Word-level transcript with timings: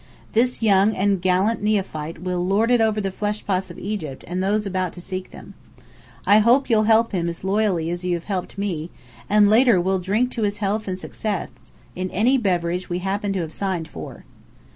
This 0.33 0.63
young 0.63 0.95
and 0.95 1.21
gallant 1.21 1.61
neophyte 1.61 2.23
will 2.23 2.43
'lord' 2.43 2.71
it 2.71 2.81
over 2.81 2.99
the 2.99 3.11
fleshpots 3.11 3.69
of 3.69 3.77
Egypt 3.77 4.25
and 4.27 4.41
those 4.41 4.65
about 4.65 4.93
to 4.93 4.99
seek 4.99 5.29
them. 5.29 5.53
I 6.25 6.39
hope 6.39 6.71
you'll 6.71 6.85
help 6.85 7.11
him 7.11 7.29
as 7.29 7.43
loyally 7.43 7.91
as 7.91 8.03
you 8.03 8.15
have 8.15 8.23
helped 8.25 8.57
me: 8.57 8.89
and 9.29 9.47
later 9.47 9.79
we'll 9.79 9.99
drink 9.99 10.31
to 10.31 10.41
his 10.41 10.57
health 10.57 10.87
and 10.87 10.97
success, 10.97 11.49
in 11.95 12.09
any 12.09 12.39
beverage 12.39 12.89
we 12.89 12.97
happen 12.97 13.31
to 13.33 13.41
have 13.41 13.53
signed 13.53 13.87
for!" 13.87 14.25